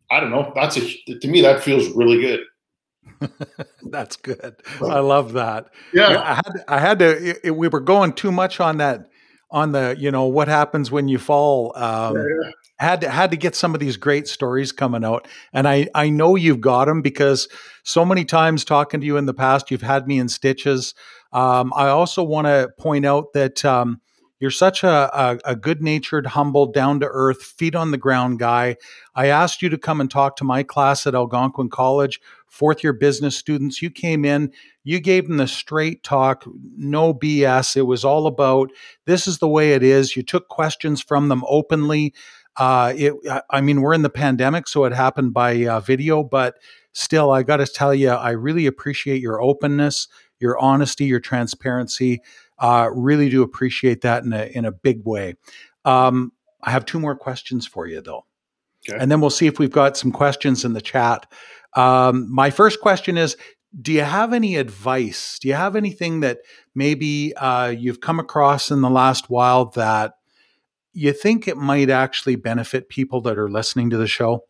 [0.09, 0.51] I don't know.
[0.55, 2.41] That's a to me that feels really good.
[3.89, 4.55] That's good.
[4.81, 5.69] I love that.
[5.93, 7.29] Yeah, I had I had to.
[7.29, 9.09] It, it, we were going too much on that
[9.49, 11.73] on the you know what happens when you fall.
[11.75, 12.51] Um, yeah.
[12.79, 16.09] Had to had to get some of these great stories coming out, and I I
[16.09, 17.47] know you've got them because
[17.83, 20.95] so many times talking to you in the past, you've had me in stitches.
[21.33, 24.01] Um, I also want to point out that um,
[24.41, 28.39] you're such a, a, a good natured, humble, down to earth, feet on the ground
[28.39, 28.75] guy.
[29.15, 32.91] I asked you to come and talk to my class at Algonquin College, fourth year
[32.91, 33.83] business students.
[33.83, 34.51] You came in,
[34.83, 36.43] you gave them the straight talk,
[36.75, 37.77] no BS.
[37.77, 38.71] It was all about
[39.05, 40.15] this is the way it is.
[40.15, 42.13] You took questions from them openly.
[42.57, 43.13] Uh, it,
[43.51, 46.55] I mean, we're in the pandemic, so it happened by uh, video, but
[46.93, 50.07] still, I got to tell you, I really appreciate your openness
[50.41, 52.21] your honesty, your transparency.
[52.59, 55.35] Uh, really do appreciate that in a in a big way.
[55.85, 56.31] Um,
[56.63, 58.25] I have two more questions for you though,
[58.89, 58.97] okay.
[58.99, 61.31] and then we'll see if we've got some questions in the chat.
[61.75, 63.35] Um, my first question is:
[63.81, 65.39] Do you have any advice?
[65.39, 66.39] Do you have anything that
[66.75, 70.13] maybe uh, you've come across in the last while that
[70.93, 74.43] you think it might actually benefit people that are listening to the show?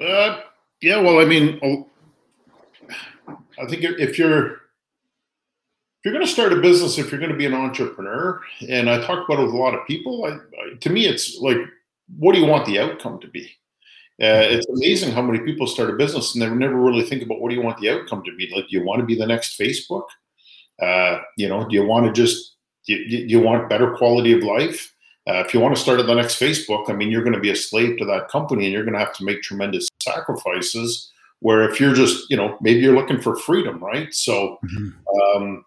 [0.00, 0.40] Uh,
[0.80, 1.58] yeah, well, I mean,
[3.60, 4.52] I think if you're
[5.98, 8.88] if you're going to start a business, if you're going to be an entrepreneur, and
[8.88, 11.58] I talk about it with a lot of people, I, I, to me, it's like,
[12.16, 13.50] what do you want the outcome to be?
[14.20, 17.40] Uh, it's amazing how many people start a business and they never really think about
[17.40, 18.52] what do you want the outcome to be.
[18.54, 20.04] Like, do you want to be the next Facebook?
[20.80, 24.32] Uh, you know, do you want to just do you, do you want better quality
[24.32, 24.94] of life?
[25.28, 27.40] Uh, if you want to start at the next Facebook, I mean, you're going to
[27.40, 31.12] be a slave to that company, and you're going to have to make tremendous sacrifices
[31.40, 34.12] where if you're just you know maybe you're looking for freedom right?
[34.14, 35.42] So mm-hmm.
[35.42, 35.64] um,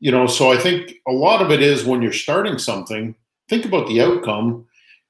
[0.00, 3.14] you know so i think a lot of it is when you're starting something
[3.48, 4.66] think about the outcome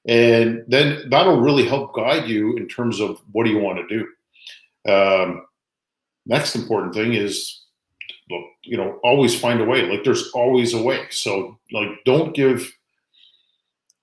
[0.06, 4.04] and then that'll really help guide you in terms of what do you want to
[4.86, 4.92] do.
[4.92, 5.46] Um,
[6.26, 7.60] next important thing is
[8.30, 11.06] look you know always find a way like there's always a way.
[11.10, 12.72] So like don't give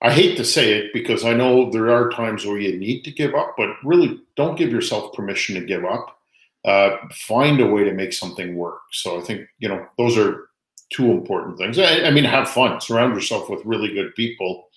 [0.01, 3.11] I hate to say it because I know there are times where you need to
[3.11, 6.17] give up, but really don't give yourself permission to give up.
[6.65, 8.81] Uh, find a way to make something work.
[8.91, 10.49] So I think, you know, those are
[10.89, 11.79] two important things.
[11.79, 14.67] I, I mean, have fun, surround yourself with really good people,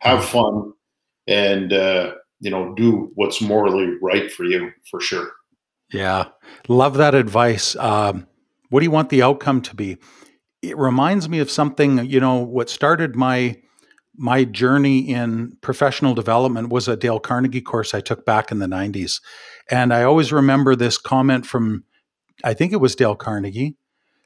[0.00, 0.74] have fun,
[1.26, 5.30] and, uh, you know, do what's morally right for you for sure.
[5.92, 6.26] Yeah.
[6.68, 7.74] Love that advice.
[7.76, 8.26] Um,
[8.68, 9.98] what do you want the outcome to be?
[10.62, 13.56] It reminds me of something, you know, what started my
[14.16, 18.66] my journey in professional development was a Dale Carnegie course I took back in the
[18.66, 19.20] 90s.
[19.70, 21.84] And I always remember this comment from,
[22.44, 23.76] I think it was Dale Carnegie.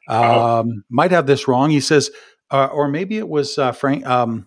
[0.09, 1.70] Um, Might have this wrong.
[1.70, 2.11] He says,
[2.51, 4.47] uh, or maybe it was uh, Frank, um,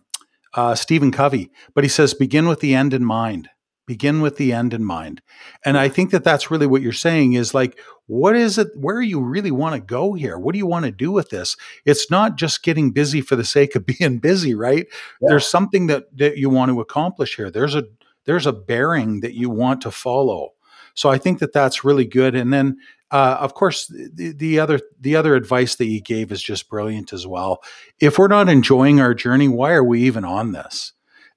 [0.54, 3.50] uh, Stephen Covey, but he says, begin with the end in mind.
[3.86, 5.22] Begin with the end in mind.
[5.64, 9.02] And I think that that's really what you're saying is like, what is it where
[9.02, 10.40] you really want to go here?
[10.40, 11.56] What do you want to do with this?
[11.86, 14.88] It's not just getting busy for the sake of being busy right?
[15.22, 15.30] Yeah.
[15.30, 17.52] there's something that that you want to accomplish here.
[17.52, 17.84] There's a
[18.26, 20.54] there's a bearing that you want to follow.
[20.96, 22.34] So i think that that's really good.
[22.34, 22.78] And then
[23.12, 27.14] uh, of course the, the other the other advice that you gave is just brilliant
[27.14, 27.62] as well.
[28.00, 30.94] If we're not enjoying our journey why are we even on this?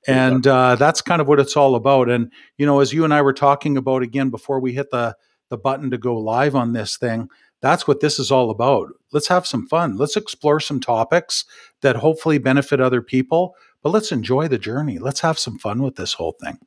[0.06, 2.08] And uh, that's kind of what it's all about.
[2.08, 5.16] And you know as you and i were talking about again before we hit the
[5.50, 7.28] the button to go live on this thing.
[7.60, 8.88] That's what this is all about.
[9.12, 9.98] Let's have some fun.
[9.98, 11.44] Let's explore some topics
[11.82, 14.98] that hopefully benefit other people, but let's enjoy the journey.
[14.98, 16.58] Let's have some fun with this whole thing.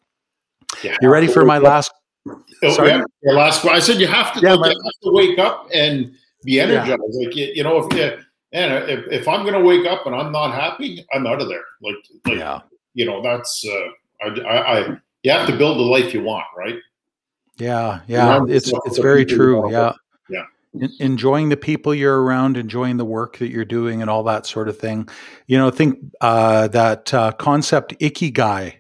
[0.84, 0.96] Yeah.
[1.02, 1.92] You ready for my last?
[2.28, 3.66] Oh, Sorry, yeah, your last.
[3.66, 4.42] I said you have to.
[4.42, 6.90] Yeah, like, you have to wake up and be energized.
[6.90, 7.26] Yeah.
[7.26, 10.16] Like you, you know, if you, and if, if I'm going to wake up and
[10.16, 11.66] I'm not happy, I'm out of there.
[11.82, 12.62] Like, like yeah.
[12.94, 16.46] you know, that's uh, I, I, I you have to build the life you want,
[16.56, 16.76] right?
[17.58, 19.72] Yeah, yeah, it's it's very true.
[19.72, 19.94] Yeah,
[20.30, 20.46] yeah.
[21.00, 24.68] enjoying the people you're around, enjoying the work that you're doing, and all that sort
[24.68, 25.08] of thing.
[25.48, 28.74] You know, think uh, that uh, concept ikigai.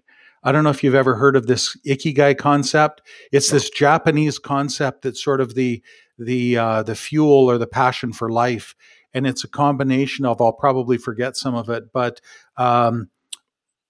[0.45, 3.01] I don't know if you've ever heard of this ikigai concept.
[3.31, 5.81] It's this Japanese concept that's sort of the
[6.17, 8.75] the uh, the fuel or the passion for life,
[9.13, 10.41] and it's a combination of.
[10.41, 12.21] I'll probably forget some of it, but
[12.57, 13.09] um,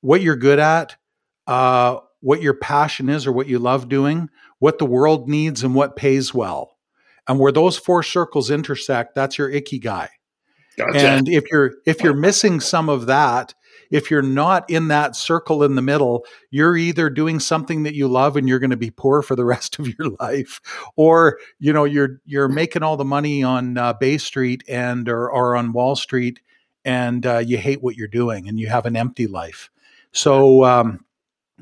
[0.01, 0.97] what you're good at,
[1.47, 4.29] uh, what your passion is, or what you love doing,
[4.63, 6.77] what the world needs and what pays well.
[7.27, 10.07] And where those four circles intersect, that's your ikigai.
[10.77, 10.97] Gotcha.
[10.97, 13.53] And if you're if you're missing some of that,
[13.91, 18.07] if you're not in that circle in the middle, you're either doing something that you
[18.07, 20.61] love and you're going to be poor for the rest of your life,
[20.95, 25.29] or you know you're you're making all the money on uh, Bay Street and or,
[25.29, 26.39] or on Wall Street,
[26.85, 29.69] and uh, you hate what you're doing and you have an empty life.
[30.13, 31.03] So um,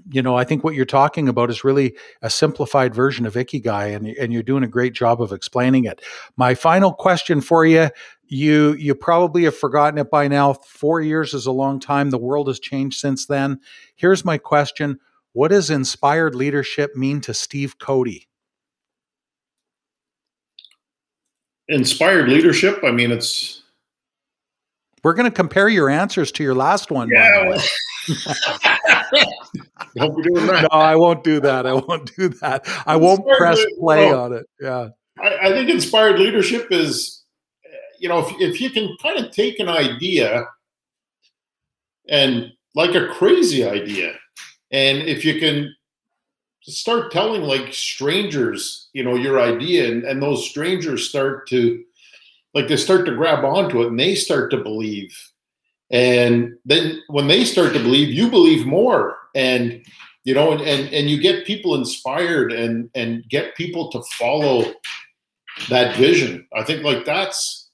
[0.10, 3.96] you know, I think what you're talking about is really a simplified version of Ikigai,
[3.96, 6.02] and, and you're doing a great job of explaining it.
[6.38, 7.90] My final question for you
[8.32, 10.54] you you probably have forgotten it by now.
[10.54, 12.10] Four years is a long time.
[12.10, 13.60] The world has changed since then.
[13.96, 15.00] Here's my question:
[15.34, 18.30] What does inspired leadership mean to Steve Cody?
[21.68, 22.80] Inspired leadership.
[22.86, 23.64] I mean, it's.
[25.04, 27.10] We're going to compare your answers to your last one.
[27.10, 27.58] Yeah.
[30.00, 30.64] hope you're doing that.
[30.64, 31.66] No, I won't do that.
[31.66, 32.68] I won't do that.
[32.86, 34.46] I won't press play on it.
[34.60, 34.90] Yeah.
[35.22, 37.24] I, I, think inspired leadership is,
[38.00, 40.46] you know, if, if you can kind of take an idea
[42.10, 44.14] and like a crazy idea,
[44.72, 45.74] and if you can
[46.62, 51.84] start telling like strangers, you know, your idea, and, and those strangers start to,
[52.54, 55.16] like, they start to grab onto it and they start to believe
[55.92, 59.18] and then when they start to believe you believe more.
[59.34, 59.86] And
[60.24, 64.74] you know and, and and you get people inspired and and get people to follow
[65.70, 66.48] that vision.
[66.54, 67.70] I think like that's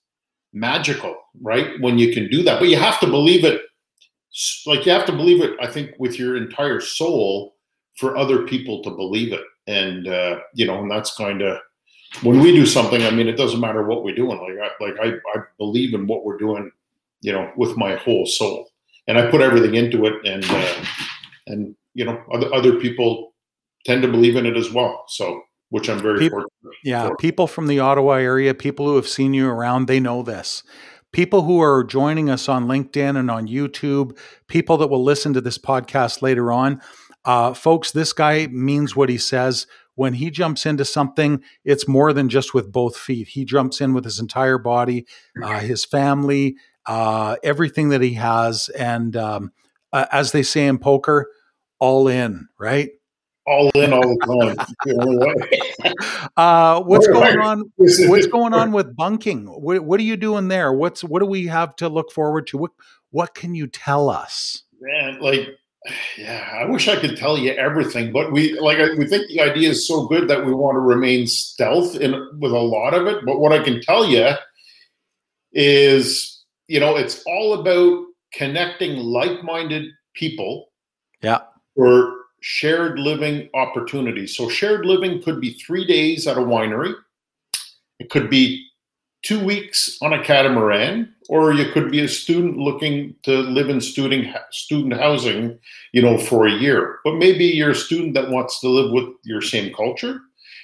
[0.54, 1.80] magical right?
[1.82, 2.60] When you can do that.
[2.60, 3.62] But you have to believe it
[4.66, 7.56] like you have to believe it i think with your entire soul
[7.96, 9.42] for other people to believe it.
[9.66, 11.58] And uh you know and that's kind of
[12.22, 15.00] when we do something i mean it doesn't matter what we're doing like i like
[15.02, 16.72] i, I believe in what we're doing
[17.22, 18.70] you know, with my whole soul.
[19.08, 20.86] And I put everything into it, and uh,
[21.48, 23.34] and you know, other other people
[23.86, 25.06] tend to believe in it as well.
[25.08, 26.78] So, which I'm very people, fortunate.
[26.84, 27.16] Yeah, for.
[27.16, 30.64] people from the Ottawa area, people who have seen you around, they know this.
[31.14, 35.42] People who are joining us on LinkedIn and on YouTube, people that will listen to
[35.42, 36.82] this podcast later on,
[37.24, 42.14] uh, folks, this guy means what he says when he jumps into something, it's more
[42.14, 43.30] than just with both feet.
[43.30, 45.08] He jumps in with his entire body,
[45.44, 46.56] uh, his family,
[46.88, 49.52] uh, everything that he has, and um,
[49.94, 51.30] uh, as they say in poker,
[51.80, 52.92] all in, right?
[53.46, 54.56] All in, all the
[55.86, 55.94] time.
[56.38, 57.72] uh, what's going on?
[57.78, 59.46] What's going on with bunking?
[59.46, 60.74] What, what, are you doing there?
[60.74, 62.58] What's what do we have to look forward to?
[62.58, 62.72] What
[63.12, 64.64] what can you tell us?
[64.82, 65.48] Man, like
[66.18, 69.70] yeah, I wish I could tell you everything, but we like we think the idea
[69.70, 73.26] is so good that we want to remain stealth in with a lot of it.
[73.26, 74.32] But what I can tell you
[75.54, 76.37] is
[76.68, 80.70] you know, it's all about connecting like-minded people.
[81.22, 81.40] Yeah.
[81.76, 84.36] For shared living opportunities.
[84.36, 86.94] So shared living could be three days at a winery.
[88.00, 88.68] It could be
[89.24, 93.82] two weeks on a catamaran, or you could be a student looking to live in
[93.82, 95.60] student student housing,
[95.92, 97.00] you know, for a year.
[97.04, 100.22] But maybe you're a student that wants to live with your same culture.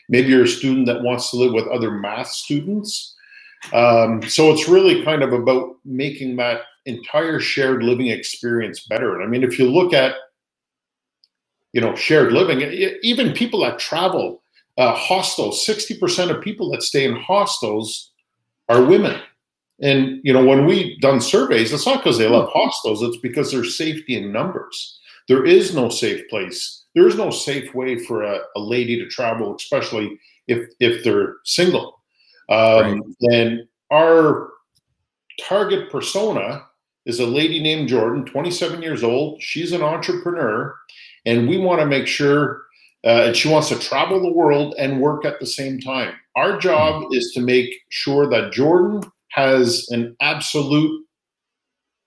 [0.09, 3.15] Maybe you're a student that wants to live with other math students.
[3.71, 9.21] Um, so it's really kind of about making that entire shared living experience better.
[9.21, 10.15] I mean, if you look at,
[11.71, 12.61] you know, shared living,
[13.01, 14.43] even people that travel,
[14.77, 15.65] uh, hostels.
[15.65, 18.11] Sixty percent of people that stay in hostels
[18.69, 19.19] are women.
[19.81, 23.51] And you know, when we've done surveys, it's not because they love hostels; it's because
[23.51, 24.99] there's safety in numbers.
[25.27, 26.83] There is no safe place.
[26.95, 31.37] There is no safe way for a, a lady to travel, especially if if they're
[31.43, 32.02] single.
[32.49, 33.01] Um, right.
[33.31, 34.49] And our
[35.39, 36.65] target persona
[37.05, 39.41] is a lady named Jordan, 27 years old.
[39.41, 40.75] She's an entrepreneur,
[41.25, 42.63] and we want to make sure.
[43.05, 46.13] Uh, and she wants to travel the world and work at the same time.
[46.37, 47.13] Our job mm-hmm.
[47.13, 51.05] is to make sure that Jordan has an absolute,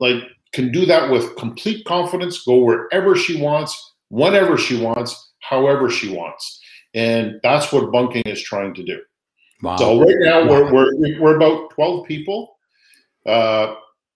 [0.01, 0.23] like,
[0.55, 6.09] can do that with complete confidence, go wherever she wants, whenever she wants, however she
[6.09, 6.63] wants.
[6.95, 9.01] And that's what bunking is trying to do.
[9.63, 9.77] Wow.
[9.77, 12.57] So right now we're, we're, we're about 12 people.
[13.25, 13.75] Uh,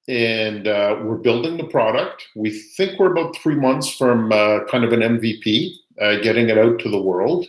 [0.09, 2.27] and uh, we're building the product.
[2.35, 5.71] We think we're about three months from uh, kind of an MVP,
[6.01, 7.47] uh, getting it out to the world.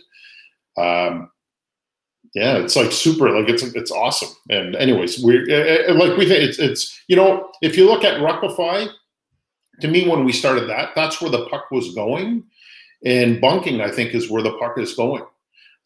[0.76, 1.30] Um,
[2.34, 4.30] yeah, it's like super, like it's it's awesome.
[4.48, 8.04] And anyways, we uh, uh, like we think it's it's you know if you look
[8.04, 8.88] at Ruckify,
[9.80, 12.44] to me when we started that, that's where the puck was going,
[13.04, 15.24] and bunking I think is where the puck is going.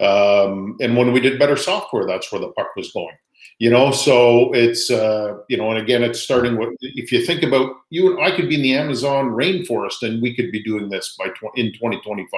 [0.01, 3.17] Um, and when we did better software, that's where the puck was going
[3.59, 3.91] you know?
[3.91, 8.11] So it's uh, you know and again it's starting with if you think about you
[8.11, 11.29] and i could be in the amazon rainforest and we could be doing this by
[11.29, 12.29] tw- in 2025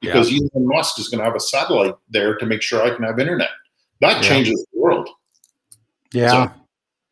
[0.00, 0.40] because yeah.
[0.54, 3.18] elon musk is going to have a satellite there to make sure i can have
[3.18, 3.50] internet.
[4.00, 4.28] That yeah.
[4.28, 5.08] changes the world.
[6.12, 6.30] Yeah.
[6.30, 6.52] So,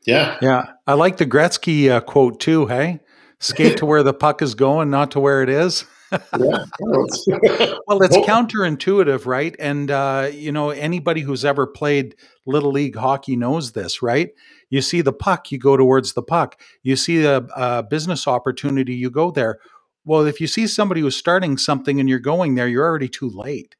[0.06, 0.38] yeah.
[0.40, 0.72] Yeah.
[0.86, 3.00] I like the gretzky uh, quote too hey?
[3.40, 9.26] Skate to where the puck is going not to where it is well, it's counterintuitive,
[9.26, 9.54] right?
[9.58, 12.14] And uh, you know, anybody who's ever played
[12.46, 14.30] little league hockey knows this, right?
[14.70, 16.60] You see the puck, you go towards the puck.
[16.82, 19.58] You see a, a business opportunity, you go there.
[20.04, 23.28] Well, if you see somebody who's starting something and you're going there, you're already too
[23.28, 23.76] late.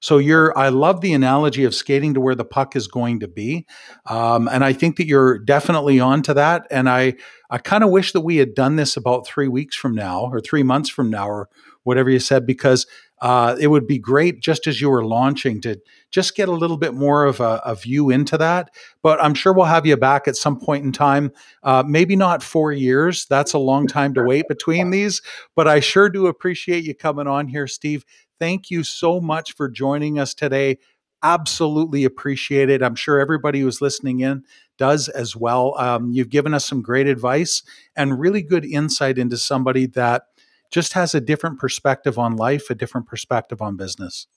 [0.00, 3.28] So you're, I love the analogy of skating to where the puck is going to
[3.28, 3.66] be,
[4.06, 6.66] um, and I think that you're definitely on to that.
[6.70, 7.14] And I,
[7.50, 10.40] I kind of wish that we had done this about three weeks from now, or
[10.40, 11.48] three months from now, or
[11.82, 12.86] whatever you said, because
[13.20, 15.80] uh, it would be great just as you were launching to
[16.10, 18.70] just get a little bit more of a, a, view into that.
[19.02, 21.32] But I'm sure we'll have you back at some point in time.
[21.62, 23.26] Uh, maybe not four years.
[23.26, 25.20] That's a long time to wait between these.
[25.56, 28.04] But I sure do appreciate you coming on here, Steve.
[28.38, 30.78] Thank you so much for joining us today.
[31.22, 32.82] Absolutely appreciate it.
[32.82, 34.44] I'm sure everybody who's listening in
[34.76, 35.74] does as well.
[35.76, 37.62] Um, you've given us some great advice
[37.96, 40.22] and really good insight into somebody that
[40.70, 44.28] just has a different perspective on life, a different perspective on business.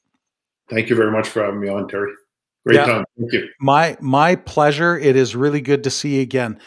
[0.70, 2.14] Thank you very much for having me on, Terry.
[2.66, 3.06] Great yeah, time.
[3.20, 3.50] Thank you.
[3.60, 4.98] My my pleasure.
[4.98, 6.60] It is really good to see you again.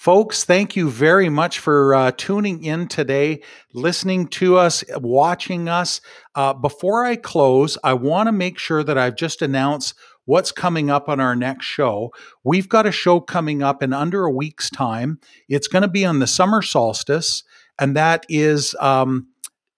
[0.00, 3.42] Folks, thank you very much for uh, tuning in today,
[3.74, 6.00] listening to us, watching us.
[6.34, 9.92] Uh, before I close, I want to make sure that I've just announced
[10.24, 12.14] what's coming up on our next show.
[12.42, 15.20] We've got a show coming up in under a week's time.
[15.50, 17.44] It's going to be on the summer solstice,
[17.78, 19.26] and that is um,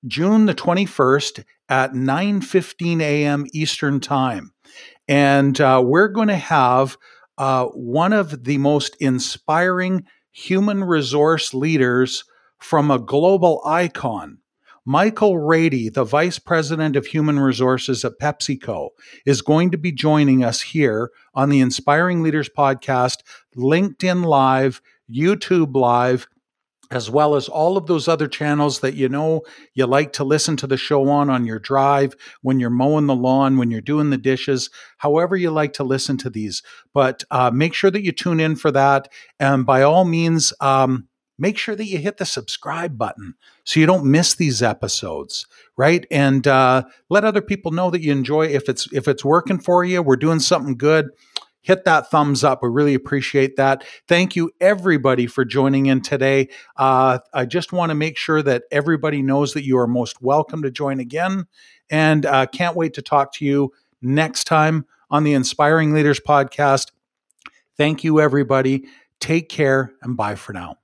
[0.06, 3.46] June the 21st at 9:15 a.m.
[3.52, 4.52] Eastern Time.
[5.08, 6.96] And uh, we're going to have
[7.42, 12.22] uh, one of the most inspiring human resource leaders
[12.60, 14.38] from a global icon.
[14.84, 18.90] Michael Rady, the Vice President of Human Resources at PepsiCo,
[19.26, 23.22] is going to be joining us here on the Inspiring Leaders podcast,
[23.56, 24.80] LinkedIn Live,
[25.12, 26.28] YouTube Live,
[26.90, 29.42] as well as all of those other channels that you know
[29.74, 33.14] you like to listen to the show on on your drive, when you're mowing the
[33.14, 34.68] lawn, when you're doing the dishes,
[34.98, 36.62] however you like to listen to these.
[36.92, 39.08] But uh, make sure that you tune in for that.
[39.40, 41.08] And by all means, um,
[41.38, 46.06] make sure that you hit the subscribe button so you don't miss these episodes right
[46.10, 49.84] and uh, let other people know that you enjoy if it's if it's working for
[49.84, 51.08] you we're doing something good
[51.62, 52.62] hit that thumbs up.
[52.62, 53.84] We really appreciate that.
[54.06, 56.48] Thank you, everybody, for joining in today.
[56.76, 60.62] Uh, I just want to make sure that everybody knows that you are most welcome
[60.62, 61.46] to join again.
[61.90, 66.90] And uh, can't wait to talk to you next time on the Inspiring Leaders Podcast.
[67.76, 68.84] Thank you, everybody.
[69.20, 70.81] Take care and bye for now.